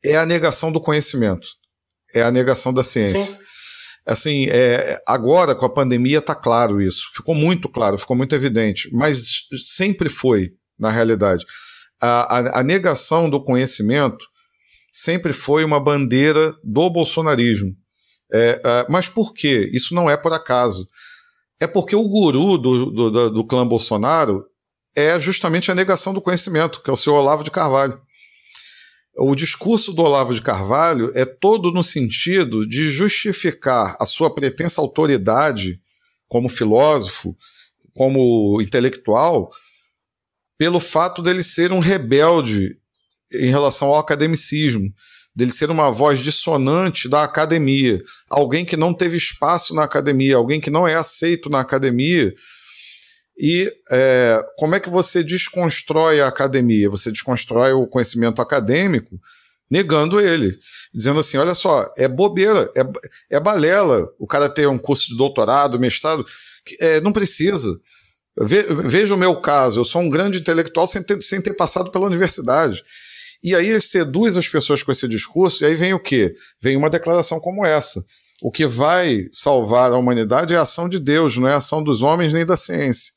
[0.05, 1.47] É a negação do conhecimento,
[2.13, 3.33] é a negação da ciência.
[3.33, 3.37] Sim.
[4.05, 8.87] Assim, é, agora com a pandemia está claro isso, ficou muito claro, ficou muito evidente,
[8.93, 11.43] mas sempre foi, na realidade.
[11.99, 14.23] A, a, a negação do conhecimento
[14.93, 17.75] sempre foi uma bandeira do bolsonarismo.
[18.31, 19.71] É, é, mas por quê?
[19.73, 20.87] Isso não é por acaso.
[21.59, 24.45] É porque o guru do, do, do, clã Bolsonaro
[24.95, 27.99] é justamente a negação do conhecimento, que é o seu Olavo de Carvalho.
[29.17, 34.79] O discurso do Olavo de Carvalho é todo no sentido de justificar a sua pretensa
[34.79, 35.81] autoridade
[36.27, 37.35] como filósofo,
[37.95, 39.49] como intelectual,
[40.57, 42.77] pelo fato dele ser um rebelde
[43.33, 44.93] em relação ao academicismo,
[45.37, 50.59] dele ser uma voz dissonante da academia, alguém que não teve espaço na academia, alguém
[50.59, 52.33] que não é aceito na academia
[53.37, 56.89] e é, como é que você desconstrói a academia?
[56.89, 59.19] Você desconstrói o conhecimento acadêmico
[59.69, 60.57] negando ele,
[60.91, 65.17] dizendo assim: olha só, é bobeira, é, é balela o cara ter um curso de
[65.17, 66.25] doutorado, mestrado,
[66.79, 67.69] é, não precisa.
[68.39, 71.91] Ve, veja o meu caso, eu sou um grande intelectual sem ter, sem ter passado
[71.91, 72.83] pela universidade.
[73.47, 76.35] E aí seduz as pessoas com esse discurso, e aí vem o quê?
[76.61, 78.03] Vem uma declaração como essa.
[78.41, 81.81] O que vai salvar a humanidade é a ação de Deus, não é a ação
[81.81, 83.13] dos homens nem da ciência.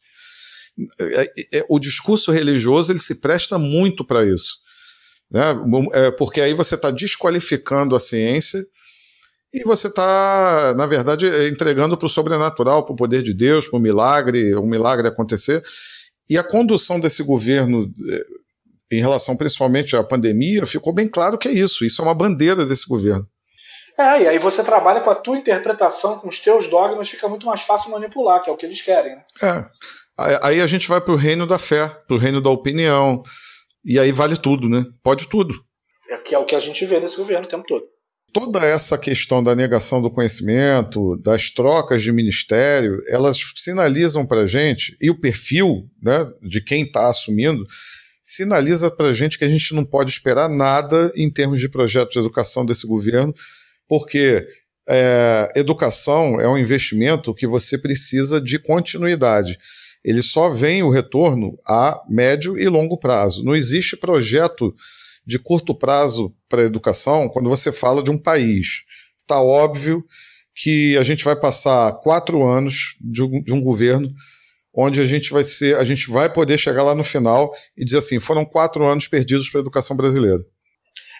[1.00, 4.58] É, é, é, o discurso religioso ele se presta muito para isso.
[5.28, 5.42] Né?
[6.16, 8.64] Porque aí você está desqualificando a ciência
[9.52, 13.80] e você está, na verdade, entregando para o sobrenatural, para o poder de Deus, para
[13.80, 15.60] o milagre, um milagre acontecer.
[16.28, 17.92] E a condução desse governo,
[18.90, 21.84] em relação principalmente à pandemia, ficou bem claro que é isso.
[21.84, 23.26] Isso é uma bandeira desse governo.
[23.98, 27.46] É, e aí você trabalha com a tua interpretação, com os teus dogmas, fica muito
[27.46, 29.16] mais fácil manipular, que é o que eles querem.
[29.16, 29.24] Né?
[29.42, 29.64] É.
[30.42, 33.22] Aí a gente vai para o reino da fé, para o reino da opinião.
[33.84, 34.84] E aí vale tudo, né?
[35.02, 35.54] Pode tudo.
[36.10, 37.84] É, que é o que a gente vê nesse governo o tempo todo.
[38.32, 44.46] Toda essa questão da negação do conhecimento, das trocas de ministério, elas sinalizam para a
[44.46, 47.66] gente, e o perfil né, de quem está assumindo,
[48.32, 52.12] sinaliza para a gente que a gente não pode esperar nada em termos de projeto
[52.12, 53.34] de educação desse governo,
[53.88, 54.46] porque
[54.88, 59.58] é, educação é um investimento que você precisa de continuidade
[60.04, 63.44] ele só vem o retorno a médio e longo prazo.
[63.44, 64.74] Não existe projeto
[65.26, 68.84] de curto prazo para educação quando você fala de um país.
[69.20, 70.04] Está óbvio
[70.54, 74.12] que a gente vai passar quatro anos de um, de um, governo
[74.74, 77.98] onde a gente vai ser, a gente vai poder chegar lá no final e dizer
[77.98, 80.44] assim, foram quatro anos perdidos para a educação brasileira.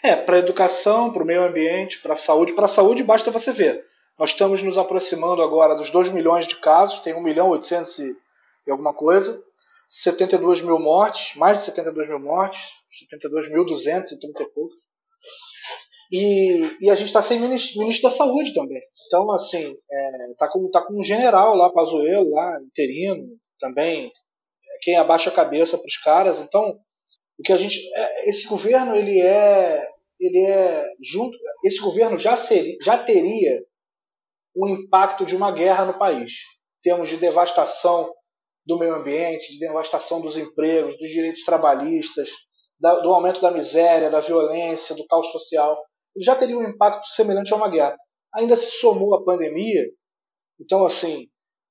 [0.03, 2.53] É, para a educação, para o meio ambiente, para a saúde.
[2.53, 3.85] Para a saúde, basta você ver.
[4.19, 8.17] Nós estamos nos aproximando agora dos 2 milhões de casos, tem 1 milhão 800 e
[8.67, 9.43] e alguma coisa.
[9.89, 12.61] 72 mil mortes, mais de 72 mil mortes,
[13.13, 14.81] 72.230 e poucos.
[16.11, 18.83] E, e a gente está sem ministro, ministro, da Saúde também.
[19.07, 23.29] Então, assim, é, tá, com, tá com um general lá, Pazuello, lá, interino,
[23.61, 26.41] também, é, quem abaixa a cabeça para os caras.
[26.41, 26.79] Então,
[27.39, 27.79] o que a gente.
[27.95, 29.89] É, esse governo, ele é.
[30.19, 31.37] Ele é junto.
[31.65, 33.65] Esse governo já, seria, já teria
[34.55, 36.33] o impacto de uma guerra no país.
[36.79, 38.13] Em termos de devastação
[38.67, 42.31] do meio ambiente, de devastação dos empregos, dos direitos trabalhistas,
[42.79, 45.79] da, do aumento da miséria, da violência, do caos social.
[46.19, 47.97] Já teria um impacto semelhante a uma guerra.
[48.35, 49.87] Ainda se somou a pandemia,
[50.61, 51.27] então, assim,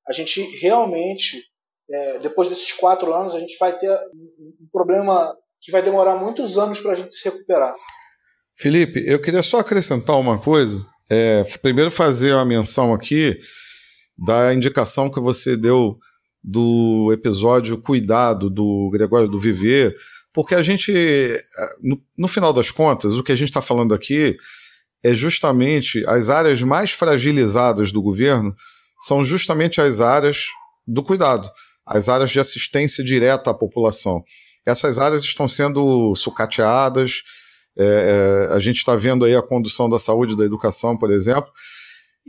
[0.07, 1.41] a gente realmente,
[1.89, 6.57] é, depois desses quatro anos, a gente vai ter um problema que vai demorar muitos
[6.57, 7.75] anos para a gente se recuperar.
[8.57, 10.85] Felipe, eu queria só acrescentar uma coisa.
[11.09, 13.39] É, primeiro, fazer uma menção aqui
[14.17, 15.97] da indicação que você deu
[16.43, 19.93] do episódio Cuidado do Gregório do Viver,
[20.33, 20.91] porque a gente,
[21.81, 24.37] no, no final das contas, o que a gente está falando aqui
[25.03, 28.55] é justamente as áreas mais fragilizadas do governo
[29.01, 30.45] são justamente as áreas
[30.85, 31.49] do cuidado,
[31.85, 34.23] as áreas de assistência direta à população.
[34.65, 37.23] Essas áreas estão sendo sucateadas,
[37.77, 41.49] é, a gente está vendo aí a condução da saúde da educação, por exemplo,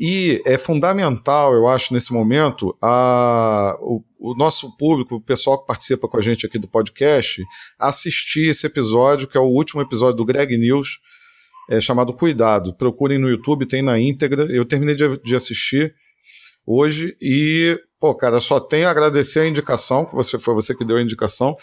[0.03, 5.67] e é fundamental, eu acho, nesse momento, a, o, o, nosso público, o pessoal que
[5.67, 7.45] participa com a gente aqui do podcast,
[7.79, 11.01] assistir esse episódio, que é o último episódio do Greg News,
[11.69, 12.75] é, chamado Cuidado.
[12.75, 14.45] Procurem no YouTube, tem na íntegra.
[14.51, 15.95] Eu terminei de, de assistir
[16.67, 20.83] hoje e, pô, cara, só tenho a agradecer a indicação, que você foi você que
[20.83, 21.55] deu a indicação.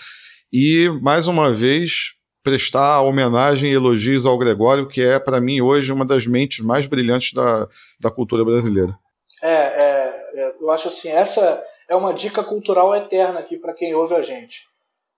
[0.54, 5.92] E, mais uma vez, prestar homenagem e elogios ao Gregório, que é, para mim, hoje
[5.92, 7.68] uma das mentes mais brilhantes da,
[8.00, 8.98] da cultura brasileira.
[9.42, 13.94] É, é, é, eu acho assim, essa, é uma dica cultural eterna aqui para quem
[13.94, 14.64] ouve a gente.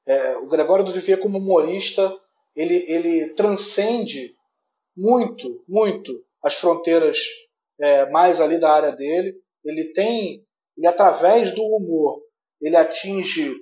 [0.08, 2.12] É, o Gregório do Vivier, como humorista,
[2.56, 4.34] ele, ele transcende
[4.98, 7.20] muito, muito as fronteiras
[7.80, 9.36] é, mais ali da área dele.
[9.64, 10.44] Ele tem,
[10.78, 12.22] ele através do humor,
[12.62, 13.54] ele atinge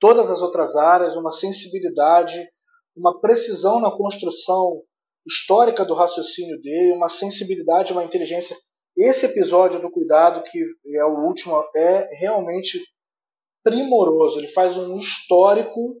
[0.00, 2.48] todas as outras áreas, uma sensibilidade,
[2.96, 4.82] uma precisão na construção
[5.26, 8.56] histórica do raciocínio dele, uma sensibilidade, uma inteligência.
[8.96, 10.58] Esse episódio do cuidado, que
[10.96, 12.78] é o último, é realmente
[13.62, 14.38] primoroso.
[14.38, 15.96] Ele faz um histórico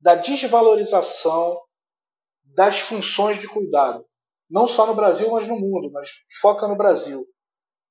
[0.00, 1.60] da desvalorização
[2.54, 4.04] das funções de cuidado.
[4.50, 6.08] Não só no Brasil, mas no mundo, mas
[6.40, 7.26] foca no Brasil.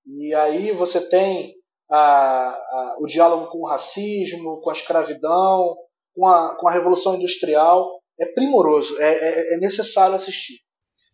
[0.06, 1.56] E aí você tem
[1.90, 5.76] a, a, o diálogo com o racismo, com a escravidão,
[6.16, 8.03] com a, com a Revolução Industrial.
[8.20, 10.60] É primoroso, é, é, é necessário assistir.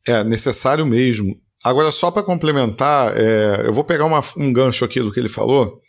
[0.07, 1.39] É necessário mesmo.
[1.63, 5.29] Agora, só para complementar, é, eu vou pegar uma, um gancho aqui do que ele
[5.29, 5.81] falou,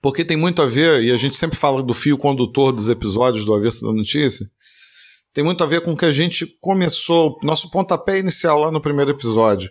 [0.00, 3.44] porque tem muito a ver, e a gente sempre fala do fio condutor dos episódios
[3.44, 4.46] do Avesso da Notícia,
[5.32, 8.80] tem muito a ver com o que a gente começou, nosso pontapé inicial lá no
[8.80, 9.68] primeiro episódio,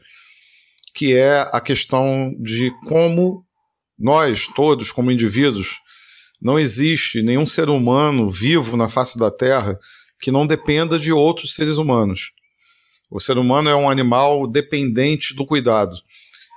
[0.93, 3.45] que é a questão de como
[3.97, 5.80] nós, todos, como indivíduos,
[6.41, 9.80] não existe nenhum ser humano vivo na face da Terra
[10.24, 12.32] que não dependa de outros seres humanos.
[13.12, 15.94] O ser humano é um animal dependente do cuidado.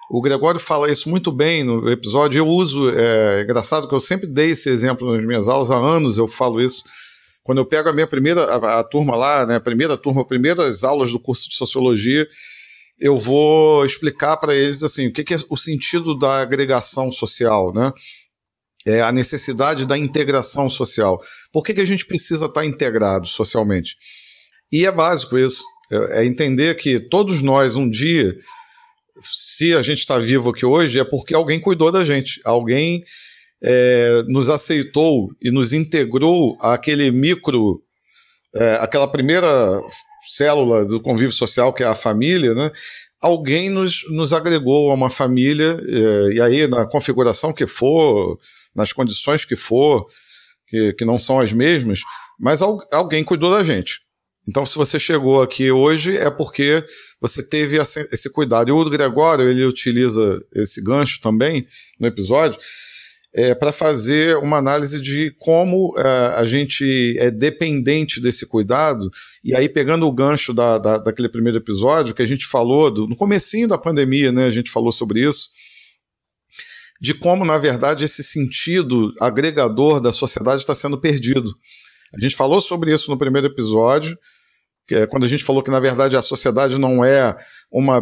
[0.09, 2.39] O Gregório fala isso muito bem no episódio.
[2.39, 5.77] Eu uso, é, é engraçado que eu sempre dei esse exemplo nas minhas aulas, há
[5.77, 6.85] anos eu falo isso.
[7.43, 10.85] Quando eu pego a minha primeira, a, a turma lá, né, a primeira turma, primeiras
[10.85, 12.25] aulas do curso de sociologia,
[13.01, 17.73] eu vou explicar para eles assim o que, que, é o sentido da agregação social,
[17.75, 17.93] né?
[18.87, 21.19] É a necessidade da integração social.
[21.53, 23.97] Por que, que a gente precisa estar tá integrado socialmente?
[24.71, 25.63] E é básico isso.
[25.91, 28.35] É, é entender que todos nós um dia,
[29.23, 33.03] se a gente está vivo aqui hoje, é porque alguém cuidou da gente, alguém
[33.63, 37.83] é, nos aceitou e nos integrou àquele micro,
[38.55, 39.49] é, aquela primeira
[40.29, 42.71] célula do convívio social, que é a família, né?
[43.21, 48.39] alguém nos, nos agregou a uma família, é, e aí na configuração que for,
[48.77, 50.07] nas condições que for,
[50.67, 52.01] que, que não são as mesmas,
[52.39, 54.01] mas al, alguém cuidou da gente.
[54.49, 56.85] Então, se você chegou aqui hoje, é porque
[57.21, 58.69] você teve esse cuidado.
[58.69, 61.67] E o Gregório, ele utiliza esse gancho também
[61.99, 62.59] no episódio,
[63.35, 66.03] é, para fazer uma análise de como é,
[66.37, 69.11] a gente é dependente desse cuidado,
[69.45, 73.07] e aí pegando o gancho da, da, daquele primeiro episódio que a gente falou, do,
[73.07, 75.51] no comecinho da pandemia, né, a gente falou sobre isso,
[77.01, 81.51] de como, na verdade, esse sentido agregador da sociedade está sendo perdido.
[82.17, 84.19] A gente falou sobre isso no primeiro episódio,
[84.91, 87.37] é quando a gente falou que, na verdade, a sociedade não é
[87.71, 88.01] uma,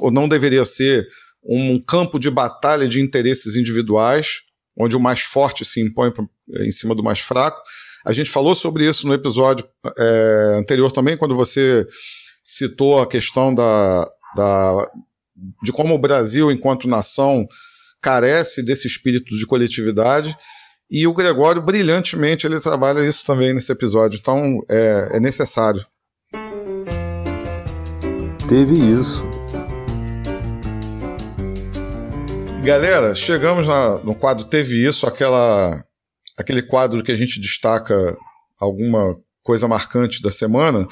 [0.00, 1.06] ou não deveria ser
[1.44, 4.40] um campo de batalha de interesses individuais,
[4.76, 6.12] onde o mais forte se impõe
[6.60, 7.60] em cima do mais fraco.
[8.04, 11.86] A gente falou sobre isso no episódio é, anterior também, quando você
[12.44, 14.86] citou a questão da, da,
[15.62, 17.46] de como o Brasil, enquanto nação,
[18.00, 20.36] carece desse espírito de coletividade.
[20.90, 24.18] E o Gregório, brilhantemente, ele trabalha isso também nesse episódio.
[24.20, 25.84] Então, é, é necessário.
[28.48, 29.22] Teve isso
[32.68, 35.82] Galera, chegamos na, no quadro Teve Isso, aquela,
[36.36, 37.94] aquele quadro que a gente destaca
[38.60, 40.86] alguma coisa marcante da semana.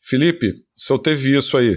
[0.00, 1.76] Felipe, seu Teve Isso aí.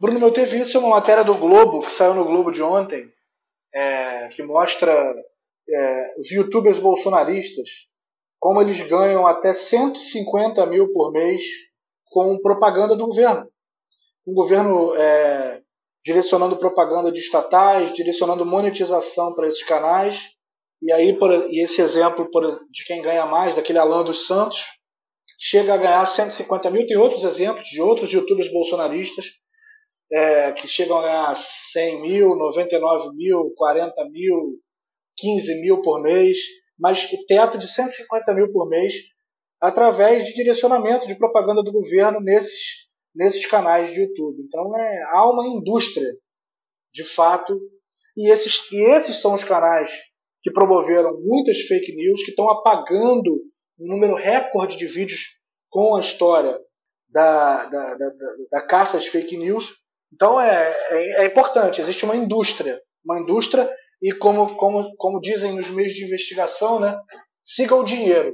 [0.00, 3.12] Bruno, meu Teve Isso é uma matéria do Globo, que saiu no Globo de ontem,
[3.74, 4.90] é, que mostra
[5.68, 7.68] é, os youtubers bolsonaristas,
[8.38, 11.42] como eles ganham até 150 mil por mês
[12.06, 13.46] com propaganda do governo.
[14.26, 15.60] Um governo é,
[16.02, 20.30] direcionando propaganda de estatais, direcionando monetização para esses canais.
[20.80, 24.64] E aí, por, e esse exemplo por, de quem ganha mais, daquele Alan dos Santos,
[25.38, 26.86] chega a ganhar 150 mil.
[26.86, 29.26] Tem outros exemplos de outros youtubers bolsonaristas
[30.12, 34.58] é, que chegam a ganhar 100 mil, 99 mil, 40 mil,
[35.16, 36.38] 15 mil por mês,
[36.78, 38.94] mas o teto de 150 mil por mês
[39.60, 44.42] através de direcionamento de propaganda do governo nesses nesses canais de YouTube.
[44.42, 46.16] Então é, há uma indústria,
[46.92, 47.60] de fato,
[48.16, 49.90] e esses, e esses são os canais
[50.42, 53.30] que promoveram muitas fake news, que estão apagando
[53.78, 55.38] um número recorde de vídeos
[55.68, 56.58] com a história
[57.08, 59.79] da, da, da, da, da caça às fake news.
[60.12, 63.68] Então é, é, é, importante, existe uma indústria, uma indústria
[64.02, 66.96] e como, como, como dizem nos meios de investigação, né,
[67.44, 68.32] siga o dinheiro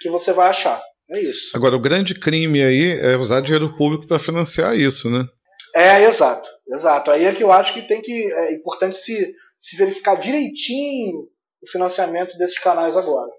[0.00, 0.82] que você vai achar.
[1.10, 1.50] É isso.
[1.54, 5.26] Agora, o grande crime aí é usar dinheiro público para financiar isso, né?
[5.74, 7.10] É, exato, exato.
[7.10, 8.32] Aí é que eu acho que tem que.
[8.32, 11.28] É importante se, se verificar direitinho
[11.62, 13.30] o financiamento desses canais agora.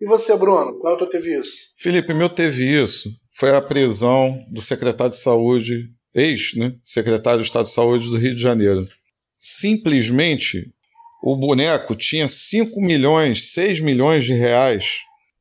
[0.00, 1.52] E você, Bruno, qual é o teu teve isso?
[1.78, 7.64] Felipe, meu teve isso foi a prisão do secretário de saúde, ex, né, de Estado
[7.64, 8.86] de Saúde do Rio de Janeiro.
[9.38, 10.72] Simplesmente,
[11.22, 14.98] o boneco tinha 5 milhões, 6 milhões de reais,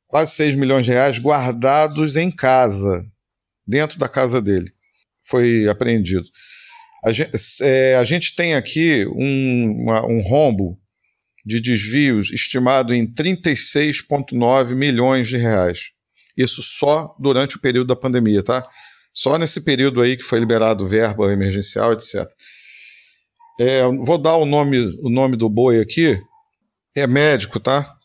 [0.08, 3.06] quase 6 milhões de reais guardados em casa,
[3.66, 4.72] dentro da casa dele.
[5.24, 6.28] Foi apreendido.
[7.04, 10.80] A gente, é, a gente tem aqui um, uma, um rombo
[11.46, 15.90] de desvios estimado em 36,9 milhões de reais.
[16.38, 18.66] Isso só durante o período da pandemia, tá?
[19.14, 22.26] Só nesse período aí que foi liberado verba emergencial, etc.
[23.60, 26.20] É, vou dar o nome, o nome do boi aqui.
[26.96, 27.96] É médico, tá?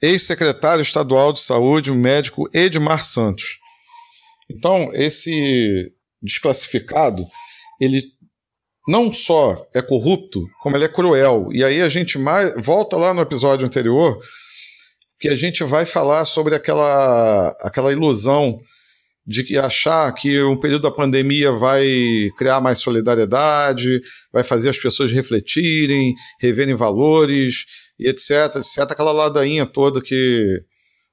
[0.00, 3.58] Ex-secretário estadual de saúde, o médico Edmar Santos.
[4.50, 7.24] Então, esse desclassificado,
[7.80, 8.02] ele
[8.86, 11.48] não só é corrupto, como ele é cruel.
[11.52, 14.18] E aí a gente mais, volta lá no episódio anterior
[15.20, 18.60] que a gente vai falar sobre aquela, aquela ilusão
[19.26, 24.00] de que achar que um período da pandemia vai criar mais solidariedade,
[24.32, 27.64] vai fazer as pessoas refletirem, reverem valores
[27.98, 30.60] e etc, etc, aquela ladainha toda que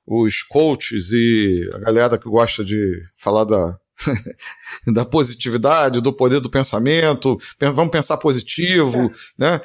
[0.07, 3.77] os coaches e a galera que gosta de falar da,
[4.93, 9.09] da positividade, do poder do pensamento, vamos pensar positivo, é.
[9.37, 9.61] né?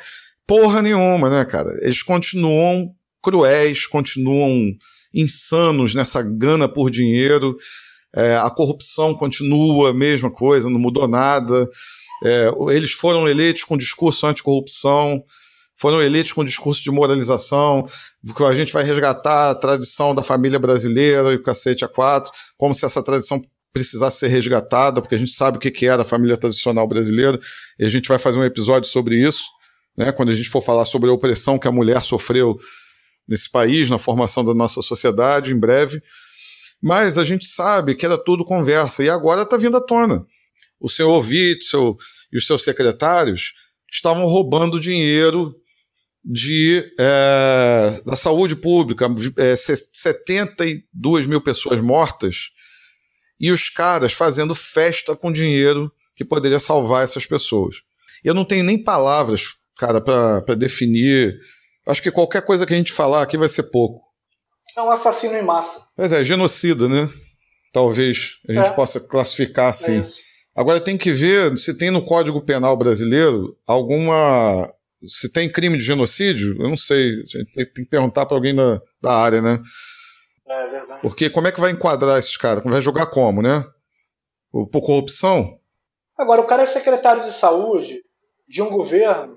[0.47, 1.70] Porra nenhuma, né, cara?
[1.80, 4.70] Eles continuam cruéis, continuam
[5.14, 7.57] insanos nessa gana por dinheiro.
[8.16, 11.68] É, a corrupção continua mesma coisa, não mudou nada.
[12.22, 15.22] É, eles foram eleitos com discurso anticorrupção,
[15.76, 17.84] foram eleitos com discurso de moralização,
[18.36, 22.30] que a gente vai resgatar a tradição da família brasileira e o cacete a quatro,
[22.56, 23.42] como se essa tradição
[23.72, 27.38] precisasse ser resgatada, porque a gente sabe o que era a família tradicional brasileira,
[27.76, 29.42] e a gente vai fazer um episódio sobre isso,
[29.96, 32.56] né, quando a gente for falar sobre a opressão que a mulher sofreu
[33.26, 36.00] nesse país, na formação da nossa sociedade, em breve.
[36.85, 40.26] Mas a gente sabe que era tudo conversa, e agora está vindo à tona.
[40.78, 41.97] O senhor Witzel
[42.30, 43.55] e os seus secretários
[43.91, 45.55] estavam roubando dinheiro
[46.22, 49.07] de, é, da saúde pública,
[49.39, 52.51] é, 72 mil pessoas mortas,
[53.41, 57.76] e os caras fazendo festa com dinheiro que poderia salvar essas pessoas.
[58.22, 61.39] Eu não tenho nem palavras, cara, para definir
[61.87, 64.01] Acho que qualquer coisa que a gente falar aqui vai ser pouco.
[64.76, 65.86] É um assassino em massa.
[65.96, 67.08] Pois é, genocida, né?
[67.72, 68.72] Talvez a gente é.
[68.72, 70.00] possa classificar assim.
[70.00, 70.04] É
[70.54, 74.72] Agora tem que ver se tem no Código Penal brasileiro alguma.
[75.06, 77.22] Se tem crime de genocídio, eu não sei.
[77.22, 79.60] A gente tem que perguntar para alguém da, da área, né?
[80.46, 81.00] É verdade.
[81.02, 82.62] Porque como é que vai enquadrar esses caras?
[82.64, 83.64] Vai jogar como, né?
[84.50, 85.58] Por corrupção?
[86.16, 88.02] Agora, o cara é secretário de saúde
[88.48, 89.36] de um governo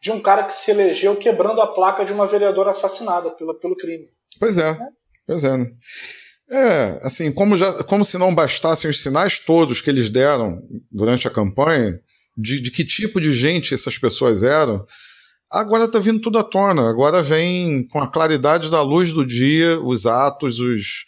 [0.00, 3.76] de um cara que se elegeu quebrando a placa de uma vereadora assassinada pelo, pelo
[3.76, 4.08] crime.
[4.38, 4.78] Pois é,
[5.26, 5.56] pois é.
[6.50, 11.28] É, assim, como, já, como se não bastassem os sinais todos que eles deram durante
[11.28, 12.00] a campanha,
[12.36, 14.84] de, de que tipo de gente essas pessoas eram,
[15.50, 16.88] agora está vindo tudo à tona.
[16.88, 21.04] Agora vem com a claridade da luz do dia os atos, os,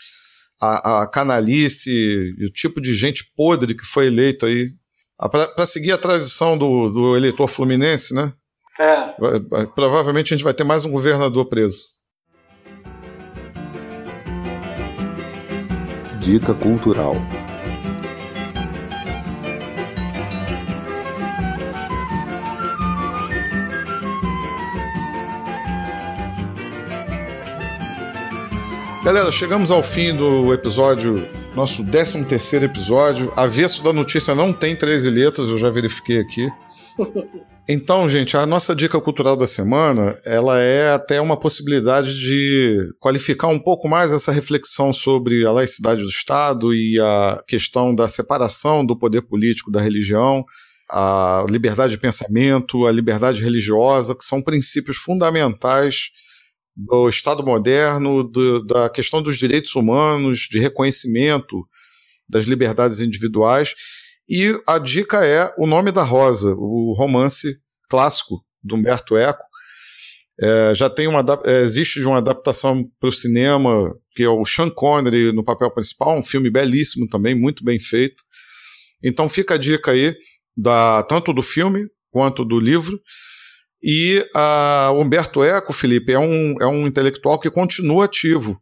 [0.60, 4.72] a, a canalice, o tipo de gente podre que foi eleita aí.
[5.54, 8.32] Para seguir a tradição do, do eleitor fluminense, né?
[8.78, 9.66] É.
[9.74, 11.99] Provavelmente a gente vai ter mais um governador preso.
[16.30, 17.12] Dica cultural.
[29.02, 33.32] Galera, chegamos ao fim do episódio, nosso 13 terceiro episódio.
[33.34, 36.48] Avesso da notícia não tem 13 letras, eu já verifiquei aqui.
[37.68, 43.46] Então, gente, a nossa dica cultural da semana, ela é até uma possibilidade de qualificar
[43.46, 48.84] um pouco mais essa reflexão sobre a laicidade do Estado e a questão da separação
[48.84, 50.44] do poder político da religião,
[50.90, 56.10] a liberdade de pensamento, a liberdade religiosa, que são princípios fundamentais
[56.74, 61.64] do Estado moderno, do, da questão dos direitos humanos, de reconhecimento
[62.28, 63.74] das liberdades individuais
[64.30, 67.58] e a dica é O Nome da Rosa, o romance
[67.88, 69.42] clássico do Humberto Eco.
[70.40, 74.70] É, já tem uma é, existe uma adaptação para o cinema que é o Sean
[74.70, 78.22] Connery no papel principal, um filme belíssimo também, muito bem feito.
[79.02, 80.14] Então fica a dica aí
[80.56, 83.00] da tanto do filme quanto do livro.
[83.82, 88.60] E a Humberto Eco, Felipe, é um, é um intelectual que continua ativo.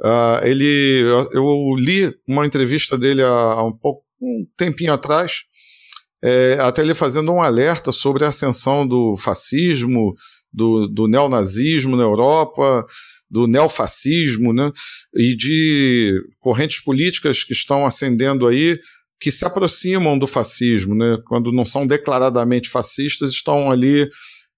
[0.00, 1.02] Uh, ele,
[1.32, 5.42] eu li uma entrevista dele há, há um pouco um tempinho atrás,
[6.22, 10.14] é, até ele fazendo um alerta sobre a ascensão do fascismo,
[10.52, 12.86] do, do neonazismo na Europa,
[13.28, 14.70] do neofascismo, né?
[15.14, 18.78] e de correntes políticas que estão ascendendo aí
[19.18, 21.16] que se aproximam do fascismo, né?
[21.26, 24.08] quando não são declaradamente fascistas, estão ali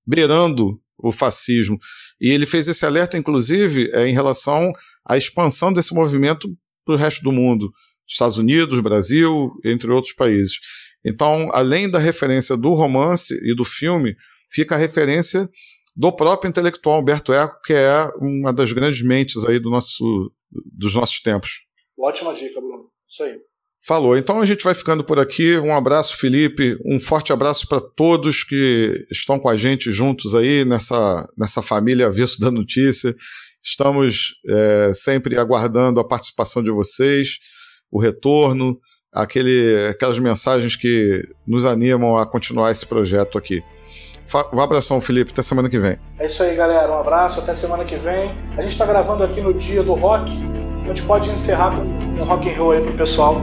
[0.07, 1.79] beirando o fascismo.
[2.21, 4.73] E ele fez esse alerta, inclusive, é, em relação
[5.07, 6.49] à expansão desse movimento
[6.85, 7.73] para o resto do mundo,
[8.09, 10.59] Estados Unidos, Brasil, entre outros países.
[11.05, 14.15] Então, além da referência do romance e do filme,
[14.51, 15.49] fica a referência
[15.97, 20.95] do próprio intelectual Humberto Eco, que é uma das grandes mentes aí do nosso, dos
[20.95, 21.67] nossos tempos.
[21.99, 22.91] Ótima dica, Bruno.
[23.09, 23.39] Isso aí.
[23.87, 24.17] Falou.
[24.17, 25.59] Então a gente vai ficando por aqui.
[25.59, 26.79] Um abraço, Felipe.
[26.87, 32.07] Um forte abraço para todos que estão com a gente juntos aí nessa, nessa família
[32.07, 33.15] Avesso da Notícia.
[33.63, 37.39] Estamos é, sempre aguardando a participação de vocês,
[37.95, 38.77] o retorno,
[39.13, 43.63] aquele, aquelas mensagens que nos animam a continuar esse projeto aqui.
[44.53, 45.31] Um abração, Felipe.
[45.31, 45.97] Até semana que vem.
[46.19, 46.91] É isso aí, galera.
[46.91, 47.39] Um abraço.
[47.39, 48.37] Até semana que vem.
[48.59, 50.33] A gente está gravando aqui no dia do rock.
[50.85, 53.41] A gente pode encerrar com um rock and roll aí pro pessoal.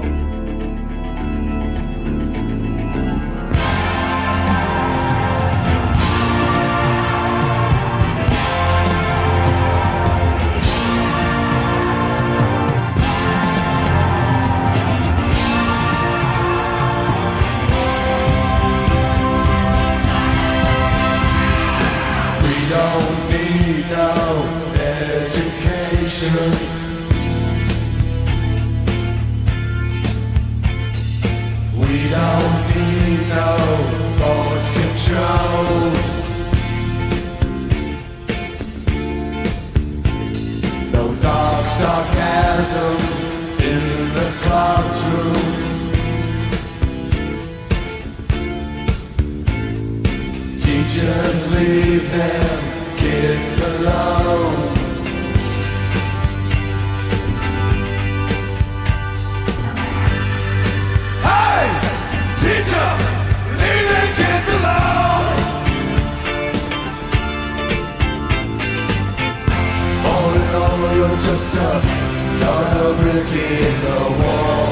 [72.99, 74.67] brick in the wall.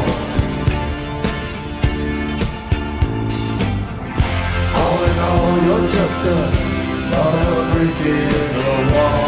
[4.80, 6.40] All in all, you're just a,
[7.12, 9.19] a brick in the wall.